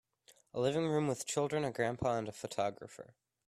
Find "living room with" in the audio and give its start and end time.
0.59-1.27